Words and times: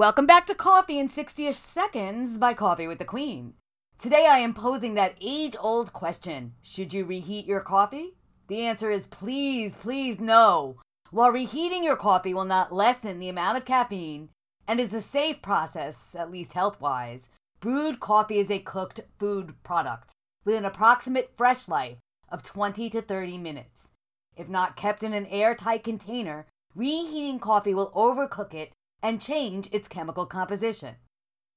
Welcome 0.00 0.24
back 0.24 0.46
to 0.46 0.54
Coffee 0.54 0.98
in 0.98 1.10
60ish 1.10 1.56
Seconds 1.56 2.38
by 2.38 2.54
Coffee 2.54 2.86
with 2.86 2.96
the 2.96 3.04
Queen. 3.04 3.52
Today 3.98 4.26
I 4.26 4.38
am 4.38 4.54
posing 4.54 4.94
that 4.94 5.14
age 5.20 5.54
old 5.60 5.92
question 5.92 6.54
Should 6.62 6.94
you 6.94 7.04
reheat 7.04 7.44
your 7.44 7.60
coffee? 7.60 8.14
The 8.48 8.62
answer 8.62 8.90
is 8.90 9.06
please, 9.06 9.76
please 9.76 10.18
no. 10.18 10.76
While 11.10 11.30
reheating 11.30 11.84
your 11.84 11.96
coffee 11.96 12.32
will 12.32 12.46
not 12.46 12.72
lessen 12.72 13.18
the 13.18 13.28
amount 13.28 13.58
of 13.58 13.66
caffeine 13.66 14.30
and 14.66 14.80
is 14.80 14.94
a 14.94 15.02
safe 15.02 15.42
process, 15.42 16.16
at 16.18 16.30
least 16.30 16.54
health 16.54 16.80
wise, 16.80 17.28
brewed 17.60 18.00
coffee 18.00 18.38
is 18.38 18.50
a 18.50 18.58
cooked 18.58 19.00
food 19.18 19.62
product 19.62 20.12
with 20.46 20.54
an 20.54 20.64
approximate 20.64 21.30
fresh 21.36 21.68
life 21.68 21.98
of 22.30 22.42
20 22.42 22.88
to 22.88 23.02
30 23.02 23.36
minutes. 23.36 23.90
If 24.34 24.48
not 24.48 24.76
kept 24.76 25.02
in 25.02 25.12
an 25.12 25.26
airtight 25.26 25.84
container, 25.84 26.46
reheating 26.74 27.38
coffee 27.38 27.74
will 27.74 27.90
overcook 27.90 28.54
it 28.54 28.72
and 29.02 29.20
change 29.20 29.68
its 29.72 29.88
chemical 29.88 30.26
composition. 30.26 30.96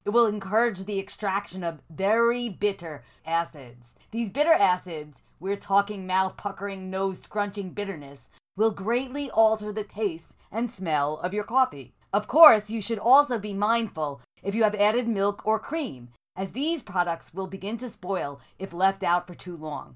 It 0.06 0.10
will 0.10 0.26
encourage 0.26 0.84
the 0.84 1.00
extraction 1.00 1.64
of 1.64 1.82
very 1.90 2.50
bitter 2.50 3.04
acids. 3.26 3.96
These 4.12 4.30
bitter 4.30 4.54
acids, 4.54 5.24
we're 5.40 5.56
talking 5.56 6.06
mouth 6.06 6.36
puckering, 6.36 6.90
nose 6.90 7.22
scrunching 7.22 7.70
bitterness, 7.70 8.30
will 8.58 8.72
greatly 8.72 9.30
alter 9.32 9.72
the 9.72 9.84
taste 9.84 10.36
and 10.52 10.70
smell 10.70 11.18
of 11.18 11.34
your 11.34 11.46
coffee. 11.46 11.94
Of 12.12 12.28
course, 12.28 12.70
you 12.70 12.82
should 12.82 13.00
also 13.00 13.40
be 13.40 13.54
mindful 13.54 14.22
if 14.44 14.54
you 14.54 14.64
have 14.64 14.76
added 14.76 15.08
milk 15.08 15.42
or 15.46 15.58
cream, 15.58 16.10
as 16.36 16.52
these 16.52 16.84
products 16.84 17.34
will 17.34 17.48
begin 17.48 17.78
to 17.78 17.90
spoil 17.90 18.40
if 18.60 18.74
left 18.74 19.04
out 19.04 19.26
for 19.26 19.36
too 19.36 19.56
long. 19.56 19.96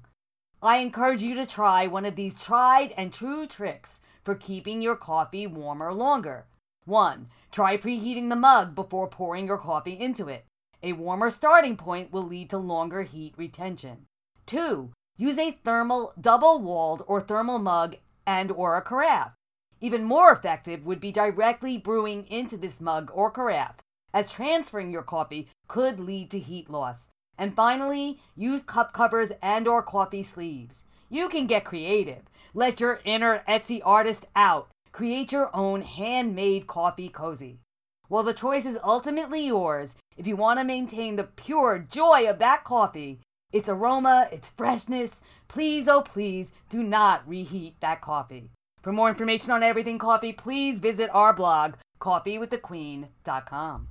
I 0.60 0.78
encourage 0.78 1.22
you 1.22 1.34
to 1.36 1.46
try 1.46 1.86
one 1.86 2.04
of 2.04 2.16
these 2.16 2.40
tried 2.40 2.92
and 2.96 3.12
true 3.12 3.46
tricks 3.46 4.00
for 4.24 4.34
keeping 4.34 4.82
your 4.82 4.96
coffee 4.96 5.46
warmer 5.46 5.92
longer. 5.92 6.46
1. 6.88 7.28
Try 7.52 7.76
preheating 7.76 8.30
the 8.30 8.36
mug 8.36 8.74
before 8.74 9.06
pouring 9.08 9.46
your 9.46 9.58
coffee 9.58 9.92
into 9.92 10.28
it. 10.28 10.46
A 10.82 10.94
warmer 10.94 11.30
starting 11.30 11.76
point 11.76 12.12
will 12.12 12.22
lead 12.22 12.50
to 12.50 12.58
longer 12.58 13.02
heat 13.02 13.34
retention. 13.36 14.06
2. 14.46 14.90
Use 15.16 15.38
a 15.38 15.58
thermal 15.64 16.12
double-walled 16.20 17.02
or 17.06 17.20
thermal 17.20 17.58
mug 17.58 17.96
and 18.26 18.50
or 18.50 18.76
a 18.76 18.82
carafe. 18.82 19.32
Even 19.80 20.02
more 20.02 20.32
effective 20.32 20.84
would 20.84 21.00
be 21.00 21.12
directly 21.12 21.76
brewing 21.76 22.24
into 22.28 22.56
this 22.56 22.80
mug 22.80 23.10
or 23.12 23.30
carafe, 23.30 23.76
as 24.12 24.30
transferring 24.30 24.90
your 24.90 25.02
coffee 25.02 25.48
could 25.68 26.00
lead 26.00 26.30
to 26.30 26.38
heat 26.38 26.70
loss. 26.70 27.08
And 27.36 27.54
finally, 27.54 28.18
use 28.34 28.62
cup 28.62 28.92
covers 28.92 29.32
and 29.42 29.68
or 29.68 29.82
coffee 29.82 30.22
sleeves. 30.22 30.84
You 31.08 31.28
can 31.28 31.46
get 31.46 31.64
creative. 31.64 32.22
Let 32.54 32.80
your 32.80 33.00
inner 33.04 33.42
Etsy 33.48 33.80
artist 33.84 34.26
out 34.34 34.68
Create 34.92 35.32
your 35.32 35.54
own 35.54 35.82
handmade 35.82 36.66
coffee 36.66 37.08
cozy. 37.08 37.60
While 38.08 38.22
the 38.22 38.32
choice 38.34 38.64
is 38.64 38.78
ultimately 38.82 39.46
yours, 39.46 39.96
if 40.16 40.26
you 40.26 40.36
want 40.36 40.58
to 40.58 40.64
maintain 40.64 41.16
the 41.16 41.24
pure 41.24 41.78
joy 41.78 42.28
of 42.28 42.38
that 42.38 42.64
coffee, 42.64 43.20
its 43.52 43.68
aroma, 43.68 44.28
its 44.32 44.48
freshness, 44.48 45.22
please, 45.46 45.88
oh 45.88 46.02
please, 46.02 46.52
do 46.70 46.82
not 46.82 47.28
reheat 47.28 47.80
that 47.80 48.00
coffee. 48.00 48.50
For 48.82 48.92
more 48.92 49.08
information 49.08 49.50
on 49.50 49.62
everything 49.62 49.98
coffee, 49.98 50.32
please 50.32 50.78
visit 50.78 51.10
our 51.12 51.32
blog, 51.32 51.74
coffeewiththequeen.com. 52.00 53.88